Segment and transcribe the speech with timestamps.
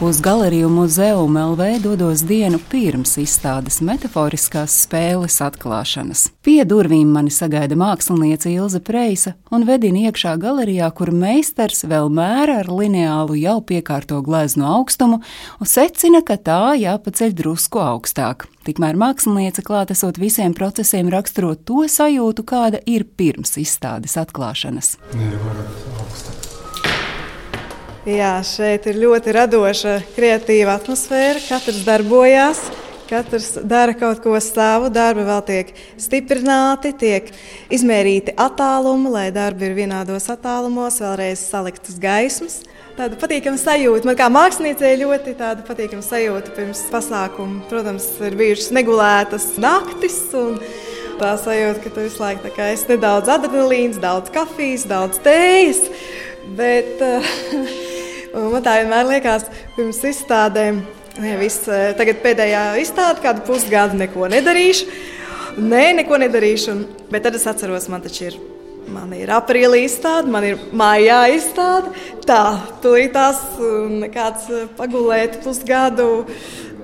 [0.00, 6.26] Uz galeriju muzeju LV dodos dienu pirms izstādes metaforiskās spēles atklāšanas.
[6.44, 12.58] Pie durvīm mani sagaida māksliniece Ilze Preisa un vedina iekšā galerijā, kur meistars vēl mēra
[12.60, 15.22] ar lineālu jau piekārto gleznu augstumu
[15.64, 18.50] un secina, ka tā jāpaceļ drusku augstāk.
[18.68, 24.98] Tikmēr māksliniece klātesot visiem procesiem raksturo to sajūtu, kāda ir pirms izstādes atklāšanas.
[25.16, 25.85] Nē, varat.
[28.06, 31.40] Jā, šeit ir ļoti radoša, kreatīva atmosfēra.
[31.42, 32.60] Katrs darbojas,
[33.10, 34.92] katrs dara kaut ko savu.
[34.94, 37.32] Darbi vēl tiek stiprināti, tiek
[37.74, 42.60] izmērīti attālumi, lai darbi ir vienādos attālumos, vēlreiz saliktas gaismas.
[42.94, 44.06] Tāda patīkama sajūta.
[44.06, 47.64] Man kā māksliniecei ļoti tāda patīkama sajūta pirms pasākuma.
[47.72, 50.20] Protams, ir bijušas negulētas naktis.
[51.18, 55.82] Tā sajūta, ka tu visu laiku esi nedaudz adrenalīns, daudz kafijas, daudz tējas.
[56.54, 57.34] Bet uh,
[58.36, 60.82] Un man tā vienmēr liekas, pirms izstādēm,
[61.24, 64.90] ja viss, eh, tagad pēdējā izstāde, kādu pusgadu neko nedarīšu.
[65.56, 66.74] Nē, neko nedarīšu.
[67.08, 68.36] Bet tad es atceros, man taču ir.
[68.92, 71.90] Man ir aprīlī izstāde, man ir maijā izstāde.
[72.28, 73.40] Tā, tūlītās
[74.04, 76.26] nekāds eh, pagulēt pusgadu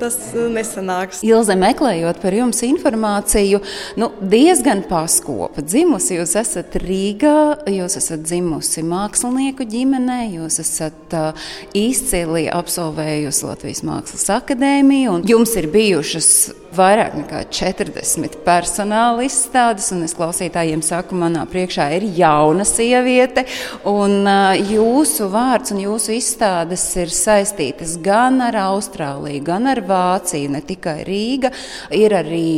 [0.03, 1.22] tas uh, nesanāks.
[1.27, 3.62] Ilze, meklējot par jums informāciju,
[4.00, 5.64] nu, diezgan paskopa.
[5.64, 7.36] Dzimusi jūs esat Rīgā,
[7.70, 15.55] jūs esat dzimusi mākslinieku ģimenē, jūs esat uh, izcili absolvējusi Latvijas Mākslas akadēmiju, un jums
[15.61, 16.33] ir bijušas
[16.77, 23.45] vairāk nekā 40 personāla izstādes, un es klausītājiem saku, manā priekšā ir jauna sieviete,
[23.89, 24.29] un
[24.70, 31.01] jūsu vārds un jūsu izstādes ir saistītas gan ar Austrāliju, gan ar Vāciju, ne tikai
[31.09, 31.53] Rīga,
[31.95, 32.53] ir arī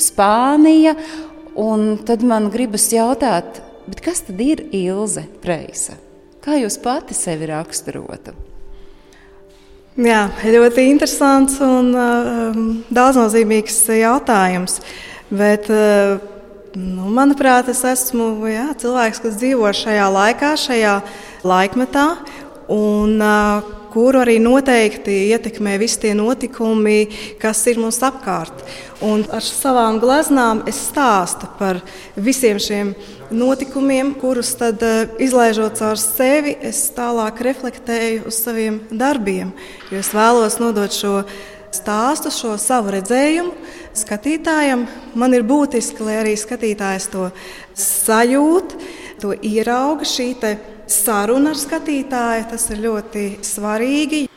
[0.00, 0.96] Spānija.
[1.54, 3.60] Un tad man gribas jautāt,
[4.02, 5.94] kas tad ir Ilze Preisa?
[6.42, 8.34] Kā jūs pati sevi raksturotu?
[9.94, 12.56] Jā, ļoti interesants un uh,
[12.90, 14.80] daudznozīmīgs jautājums.
[15.30, 16.18] Bet, uh,
[16.74, 20.96] nu, manuprāt, es esmu jā, cilvēks, kas dzīvo šajā laikā, šajā
[21.46, 22.08] laikmetā.
[22.74, 27.06] Un, uh, kuru arī noteikti ietekmē visi tie notikumi,
[27.38, 28.64] kas ir mums apkārt.
[29.06, 31.78] Un ar savām gleznām es stāstu par
[32.18, 32.90] visiem šiem
[33.34, 39.52] notikumiem, kurus tad, eh, izlaižot caur sevi, es tālāk reflektēju uz saviem darbiem.
[39.90, 41.24] Jo es vēlos nodot šo
[41.74, 43.52] stāstu, šo savu redzējumu
[43.94, 44.86] skatītājam.
[45.14, 47.30] Man ir būtiski, lai arī skatītājs to
[47.74, 48.76] sajūt,
[49.20, 50.34] to ierauga šī
[50.86, 52.48] saruna ar skatītāju.
[52.50, 54.28] Tas ir ļoti svarīgi.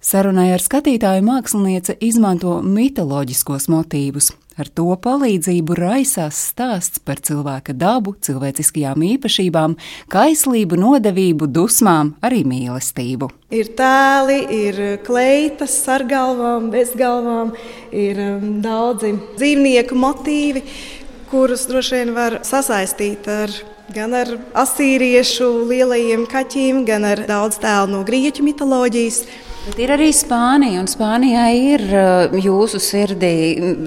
[0.00, 4.32] Sarunai ar skatītāju māksliniece izmanto mitoloģiskos motīvus.
[4.56, 9.74] Ar to palīdzību raisās stāsts par cilvēka dabu, cilvēciskajām īpašībām,
[10.08, 13.28] kaislību, nodevību, dusmām, arī mīlestību.
[13.52, 17.52] Ir tēli, ir kleitas ar galvām, bez galvām,
[17.92, 20.64] ir um, daudzi dzīvnieku motīvi,
[21.28, 23.52] kurus droši vien var sasaistīt ar
[23.94, 29.20] gan ar asīriešu lielajiem kaķiem, gan ar daudz tēlu no grieķu mitoloģijas.
[29.66, 33.36] Bet ir arī Spānija, un Spānijā ir uh, jūsu sirdī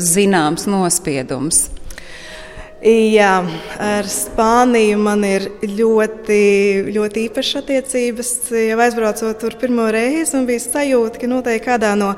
[0.04, 1.68] zināms nospiedums.
[2.80, 3.42] Jā,
[3.84, 6.44] ar Spāniju man ir ļoti,
[6.96, 8.30] ļoti īpašas attiecības.
[8.56, 12.14] Jau aizbraucot tur pirmo reizi, man bija sajūta, ka noteikti kādā no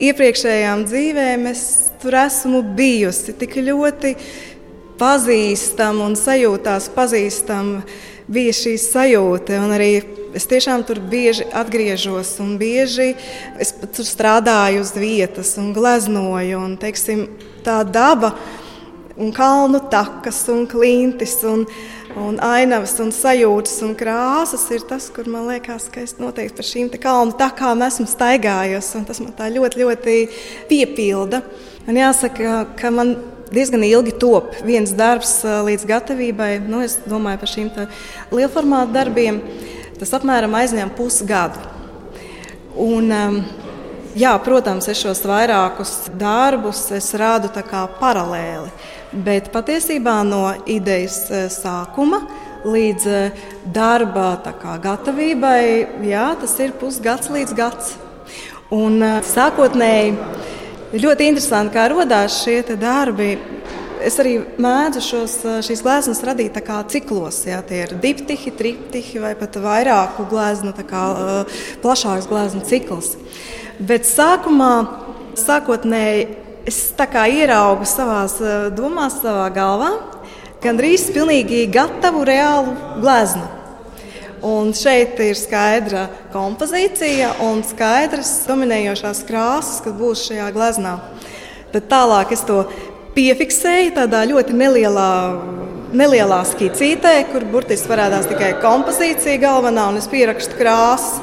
[0.00, 1.64] iepriekšējām dzīvēm es
[2.00, 4.14] tur esmu bijusi tik ļoti
[4.98, 7.82] pazīstama un sajūtās pazīstama
[8.28, 9.60] bija šī sajūta.
[10.36, 13.14] Es tiešām tur bieži atgriežos, un bieži
[13.58, 16.58] es tur strādāju uz vietas un gleznoju.
[16.60, 17.24] Un, teiksim,
[17.64, 18.34] tā daba,
[19.16, 21.64] un kalnu takas, un klintis, un,
[22.20, 26.68] un ainavas, un sajūtas un krāsas ir tas, kur man liekas, ka es noteikti par
[26.68, 29.06] šīm kalnu takām esmu staigājusi.
[29.08, 30.20] Tas man tā ļoti, ļoti
[30.68, 31.42] piepilda.
[31.88, 33.16] Man jāsaka, ka man
[33.52, 36.50] diezgan ilgi top viens darbs līdz gatavībai.
[36.68, 37.70] Nu, es domāju par šīm
[38.34, 39.40] lielformātu darbiem.
[39.98, 41.58] Tas apmēram aizņem pusgadu.
[42.78, 43.10] Un,
[44.18, 46.84] jā, protams, es šos vairākus darbus
[47.18, 47.50] rādu
[47.98, 48.70] paralēli.
[49.12, 51.24] Bet patiesībā no idejas
[51.56, 52.20] sākuma
[52.68, 53.06] līdz
[53.74, 55.62] darba kā, gatavībai,
[56.06, 57.96] jā, tas ir pusgads līdz gads.
[58.70, 60.12] Un, sākotnēji
[60.88, 63.34] Ir ļoti interesanti, kā radās šie darbi.
[64.00, 65.34] Es arī mēdzu šos,
[65.66, 66.56] šīs gleznas radīt
[66.88, 67.42] ciklos.
[67.44, 71.02] Jā, tie ir diptihi, triptihi vai pat vairāku gleznu, kā
[71.82, 73.18] plašāks gleznu cikls.
[73.78, 74.72] Bet sākumā,
[75.36, 76.24] sākotnēji,
[76.64, 78.24] es ieraugu savā
[78.72, 79.92] domās, savā galvā,
[80.64, 83.57] gandrīz pilnīgi gatavu reālu gleznu.
[84.44, 90.94] Un šeit ir skaidra kompozīcija un skaidras dominējošās krāsas, kas būs šajā gleznā.
[91.72, 92.62] Tad tālāk es to
[93.16, 95.10] piefiksēju tādā ļoti nelielā,
[95.90, 101.18] nelielā skicītē, kur burtiski parādās tikai kompozīcija galvenā, un es pierakstu krāsas.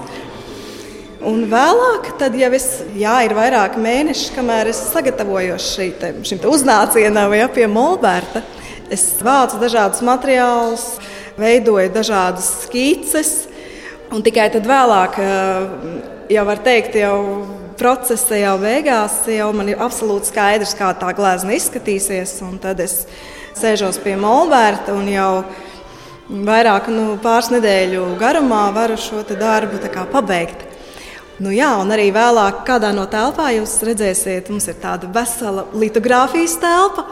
[1.25, 2.67] Un vēlāk, tad jau es,
[2.99, 8.43] jā, ir vairāki mēneši, kamēr es sagatavojos šī te, šim te uznācienam vai pie Molbērta.
[8.93, 10.83] Es vācu dažādus materiālus,
[11.39, 13.47] veidoju dažādas skices,
[14.13, 17.45] un tikai tad vēlāk, eh, jau var teikt, jau
[17.77, 22.39] procesa jau beigās, jau man ir absolūti skaidrs, kā tā glezna izskatīsies.
[22.61, 23.05] Tad es
[23.55, 25.45] sēžos pie Molbērta un jau
[26.29, 29.79] vairāk, nu, pāris nedēļu garumā varu šo darbu
[30.11, 30.65] pabeigt.
[31.37, 36.55] Nu jā, un arī vēlāk, kādā no telpām jūs redzēsiet, mums ir tāda vesela litogrāfijas
[36.61, 37.03] telpa,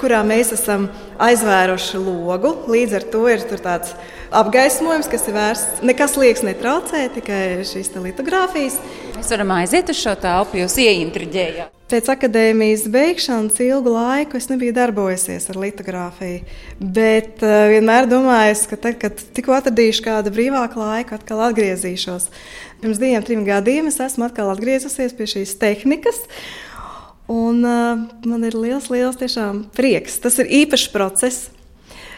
[0.00, 0.88] kurā mēs esam
[1.20, 2.54] aizvēruši logu.
[2.70, 3.92] Līdz ar to ir tāds
[4.34, 5.82] apgaismojums, kas ir vērsts.
[5.86, 8.78] Nekas liekas netraucē, tikai šīs litogrāfijas.
[9.18, 11.76] Mēs varam aiziet uz šo telpu, jūs ieintriģējāt.
[11.90, 16.44] Pēc akadēmijas beigšanas ilgu laiku es nebiju darbojusies ar litogrāfiju.
[16.78, 22.28] Bet uh, vienmēr domāju, ka tad, kad tikko atradīšu kādu brīvāku laiku, atkal atgriezīšos.
[22.80, 26.22] Pirms diviem, trim gadiem es esmu atkal atgriezusies pie šīs tehnikas.
[27.30, 29.18] Un, uh, man ir liels, liels
[29.76, 30.18] prieks.
[30.22, 31.48] Tas ir īpašs process.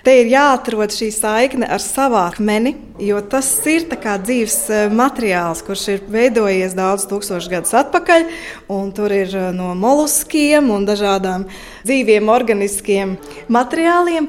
[0.02, 3.84] Te ir jāatrod šī saikne ar savu akmeni, jo tas ir
[4.26, 4.56] dzīves
[4.90, 8.26] materiāls, kurš ir veidojies daudzus tūkstošus gadus atpakaļ.
[8.96, 11.46] Tur ir no moluskiem un dažādām
[11.86, 13.16] dzīviem organiskiem
[13.52, 14.28] materiāliem.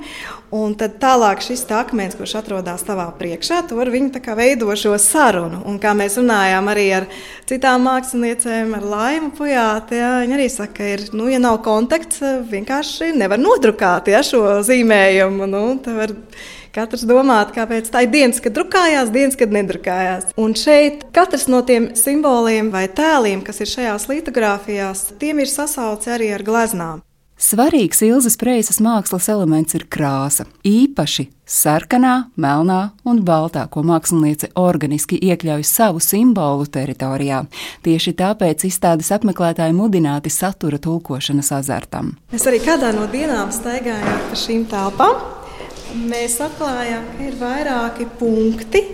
[0.53, 5.63] Un tad tālāk šis akmens, kurš atrodas tavā priekšā, tur viņi veido šo sarunu.
[5.65, 7.07] Un kā mēs runājām arī ar
[7.49, 12.21] citām māksliniecēm, ar Laimu Pujāti, jā, viņi arī saka, ka, ir, nu, ja nav kontakts,
[12.51, 15.49] vienkārši nevar nodrukāt ja, šo zīmējumu.
[15.49, 15.63] Nu,
[16.73, 20.31] Katrs domā, kāpēc tā ir dienas, kad drukājās, dienas, kad nedrukājās.
[20.41, 26.09] Un šeit katrs no tiem simboliem vai tēliem, kas ir šajās litogrāfijās, tiem ir sasauci
[26.15, 27.03] arī ar gleznām.
[27.43, 30.45] Svarīgs Ilzas Preisas mākslas elements ir krāsa.
[30.63, 37.41] Īpaši sarkanā, melnā un baltā, ko māksliniece organiski iekļauj savu simbolu teritorijā.
[37.83, 42.13] Tieši tāpēc izstādes apmeklētāji mudināti satura tulkošanas azartam.
[42.31, 45.19] Mēs arī kādā no dienām staigājām pa šīm telpām.
[45.99, 48.85] Mēs atklājām, ka ir vairāki punkti,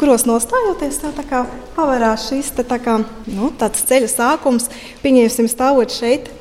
[0.00, 1.44] kuros nostājoties, tā, tā kā
[1.76, 4.72] pavērās šis tā kā, nu, ceļa sākums.
[5.04, 6.32] Pieņemsim, stāvot šeit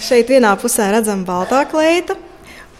[0.00, 2.16] Šeit vienā pusē redzama baltā kleita,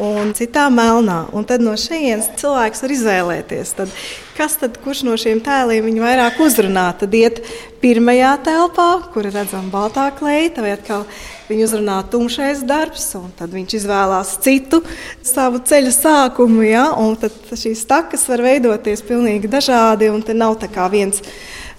[0.01, 1.27] un citā melnā.
[1.37, 3.93] Un tad no šejienes cilvēks var izvēlēties, tad,
[4.39, 6.87] kas tad, kurš no šiem tēliem viņu vairāk uzrunā.
[7.01, 7.43] Tad iet
[7.83, 11.05] pirmajā telpā, kur ir redzama baltā kleita, vai atkal
[11.51, 14.83] viņu uzrunā tumšais darbs, un tad viņš izvēlās citu
[15.27, 16.65] savu ceļa sākumu.
[16.65, 16.91] Ja?
[16.97, 21.21] Un tad šīs takas var veidoties pilnīgi dažādi, un te nav tā kā viens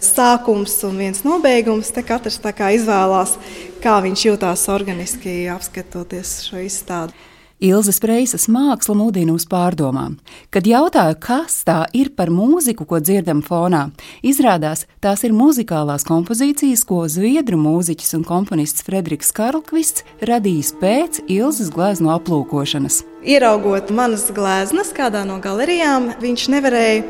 [0.01, 1.93] sākums un viens nobeigums.
[1.93, 3.37] Te katrs izvēlās,
[3.81, 7.17] kā viņš jūtās organiski apskatoties šo izstādi.
[7.61, 10.15] Ilzas Preisas māksla mudina uz pārdomām.
[10.49, 13.83] Kad jautāju, kas tā ir par mūziku, ko dzirdam fonā,
[14.25, 21.69] izrādās tās ir muzikālās kompozīcijas, ko zviedru mūziķis un komponists Frederiks Karlkvists radījis pēc Ilzas
[21.75, 23.03] glezno aplūkošanas.
[23.29, 27.05] Ieraugot manas gleznas kādā no galerijām, viņš nevarēja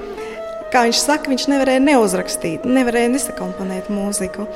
[0.71, 4.47] kā viņš saka, viņš nevarēja neuzrakstīt, nevarēja nesakomponēt mūziku.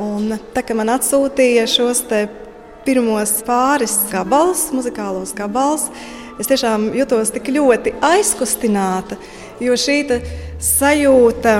[0.00, 2.04] Un tā kā man atsūtīja šos
[2.84, 5.88] pirmos pāris gabalus, muzikālos gabalus,
[6.40, 9.18] es tiešām jutos tik ļoti aizkustināta,
[9.62, 10.20] jo šī
[10.60, 11.58] sajūta.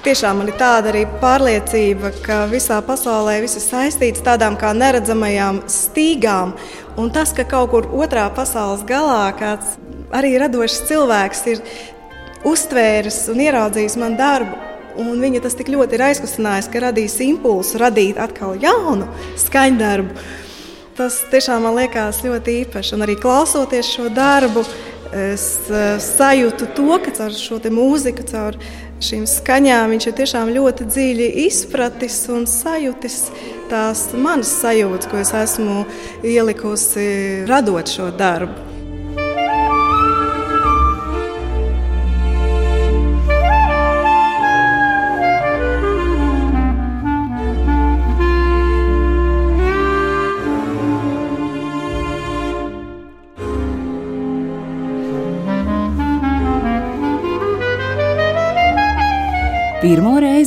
[0.00, 5.58] Tiešām man ir tāda arī pārliecība, ka visā pasaulē viss ir saistīts tādām kā neredzamajām
[5.68, 6.54] stīgām.
[6.96, 9.76] Un tas, ka kaut kur otrā pasaules galā kāds
[10.16, 11.60] arī radošs cilvēks ir
[12.48, 14.66] uztvēris un ieraudzījis manu darbu.
[15.00, 19.06] Un viņa tas tik ļoti ir aizkustinājis, ka radīs impulsu radīt atkal jaunu
[19.38, 20.24] skaņdarbu.
[20.98, 22.96] Tas tiešām man liekas ļoti īpaši.
[22.96, 24.64] Un arī klausoties šo darbu,
[25.16, 28.58] es uh, sajūtu to, ka caur šo mūziku, caur
[29.00, 33.20] šīm skaņām viņš ir tiešām ļoti dziļi izpratis un sajūtis
[33.70, 35.84] tās manas sajūtas, ko es esmu
[36.26, 38.69] ielikusi radot šo darbu.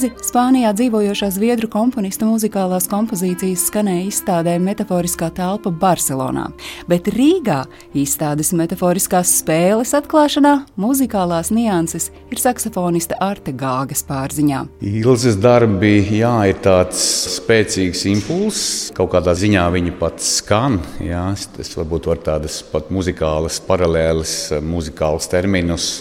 [0.03, 6.50] Reizi Spānijā dzīvojošā zviedru komponista muzikālās kompozīcijas skanēja izstādē Metaforiskā telpa Barcelonā,
[6.89, 7.63] bet Rīgā
[7.95, 14.65] izstādes metaforiskās spēles atklāšanā muzikālās nianses ir saksofonista Arte Gāgas pārziņā.
[14.81, 17.03] Ilzas darbi, jā, ir tāds
[17.38, 23.62] spēcīgs impulss, kaut kādā ziņā viņi pat skan, jā, es varbūt var tādas pat muzikālas
[23.63, 25.93] paralēles, muzikālas terminus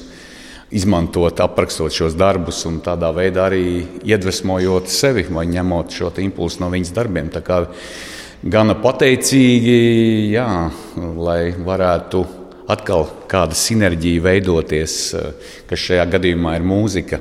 [0.73, 3.65] izmantot, aprakstot šos darbus un tādā veidā arī
[4.09, 7.31] iedvesmojot sevi vai ņemot šo impulsu no viņas darbiem.
[8.43, 9.77] Gana pateicīgi,
[10.33, 10.49] jā,
[10.99, 12.25] lai varētu
[12.73, 14.97] atkal kāda sinerģija veidoties,
[15.71, 17.21] kas šajā gadījumā ir mūzika.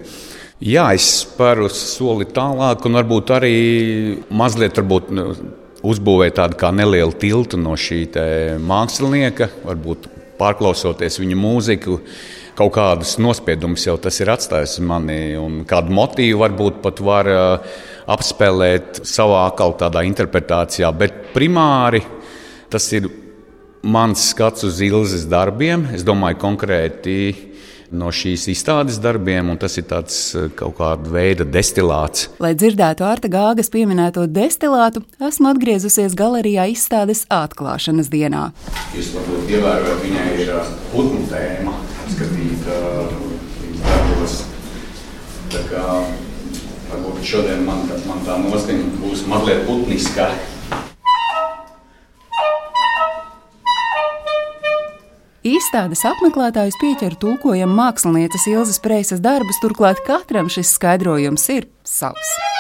[0.62, 3.55] Jā, es spēru soli tālāk, un varbūt arī
[4.29, 5.27] mazliet varbūt, nu,
[5.81, 8.03] uzbūvēju tādu nelielu tiltu no šī
[8.62, 10.10] mākslinieka, varbūt
[10.41, 12.00] pārklausoties viņa mūziku
[12.62, 17.77] kaut kādus nospiedumus jau tas ir atstājis mani, un kādu motīvu varbūt pat var uh,
[18.12, 22.03] apspēlēt savā atkal tādā interpretācijā, bet primāri
[22.72, 23.10] tas ir
[23.82, 25.88] mans skats uz ilzas darbiem.
[25.96, 27.15] Es domāju konkrēti
[27.91, 32.30] no šīs izstādes darbiem, un tas ir tāds uh, kaut kāda veida destilāts.
[32.44, 38.51] Lai dzirdētu Arta Gāgas pieminēto destilātu, esmu atgriezusies galerijā izstādes atklāšanas dienā.
[38.94, 41.75] Jūs varbūt ievērojat, viņai ir uh, putnu tēma
[42.12, 44.36] izskatīt viņas darbos.
[45.51, 45.86] Tā kā
[47.22, 50.30] varbūt šodien man, man tā noskaņa būs mazliet putniskā.
[55.42, 62.50] Izstādes apmeklētājus pieķer tulkojam mākslinieces Ilzas Preisas darbus, turklāt katram šis skaidrojums ir savs.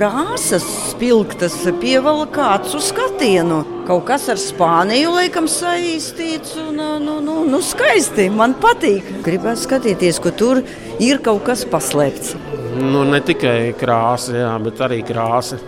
[0.00, 3.58] Krāsas spilgtas pievelk kāds uz skatienu.
[3.84, 8.30] Kaut kas ar Spāniju laikam saistīts un nu, nu, nu, skaisti.
[8.32, 9.04] Man patīk.
[9.26, 10.62] Gribētu skatīties, ka tur
[11.04, 12.32] ir kaut kas paslēpts.
[12.80, 15.58] Nu, ne tikai krāsa, jā, bet arī krāsa.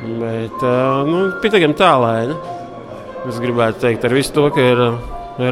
[0.00, 0.64] Bet
[1.10, 2.38] nu, pietiekami tālēni.
[3.28, 4.80] Es gribētu teikt, ar visu to, ka ir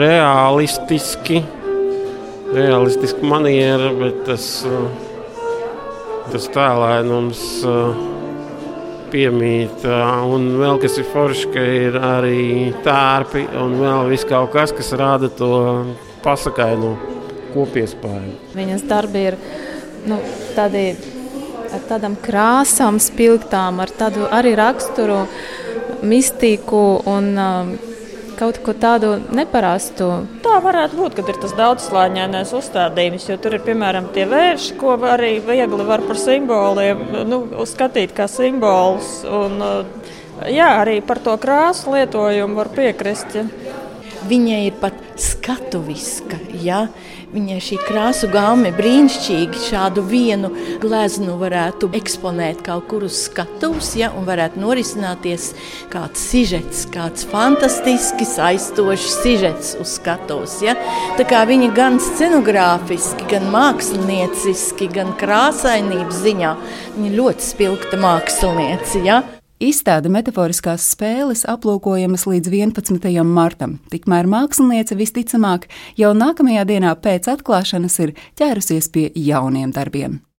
[0.00, 1.42] realistiski,
[2.56, 4.48] realistiski maniera, bet tas.
[4.64, 5.07] Uh,
[6.32, 7.42] tas tēlēnums
[9.12, 9.84] piemīt.
[10.28, 12.40] Un vēl kas ir forši, ka ir arī
[12.84, 15.52] tērpi un vēl viss kaut kas, kas rada to
[16.24, 16.94] pasakainu
[17.54, 18.34] kopiespēju.
[18.56, 19.38] Viņas darbi ir
[20.08, 20.20] nu,
[20.56, 20.90] tādi
[21.74, 25.24] ar tādām krāsām, spilgtām, ar tādu arī raksturu,
[26.06, 27.72] mistiku un um,
[28.38, 30.10] kaut ko tādu neparastu.
[30.48, 34.94] Tā varētu būt, kad ir tas daudzslāņainais uzstādījums, jo tur ir piemēram tie vērši, ko
[35.04, 39.10] arī viegli var par simboliem nu, uzskatīt kā simbolus.
[39.28, 39.60] Un,
[40.48, 43.36] jā, arī par to krāsu lietojumu var piekrist.
[44.28, 46.40] Viņa ir pat skatuviska.
[46.64, 46.86] Ja?
[47.28, 50.48] Viņai šī krāsu gāme brīnišķīgi šādu vienu
[50.80, 55.50] gleznu varētu eksponēt kaut kur uz skatuves, ja, un varētu norisināties
[55.92, 60.56] kāds sižets, kāds fantastiski saistošs sižets uz skatuves.
[60.64, 60.78] Ja.
[61.20, 66.54] Tā kā viņa gan scenogrāfiski, gan mākslinieciski, gan krāsainības ziņā,
[66.96, 69.04] viņa ļoti spilgta māksliniece.
[69.04, 69.20] Ja.
[69.58, 73.08] Izstāde metaforiskās spēles aplūkojamas līdz 11.
[73.26, 75.66] martam, tikmēr māksliniece visticamāk
[75.98, 80.20] jau nākamajā dienā pēc atklāšanas ir ķērusies pie jauniem darbiem.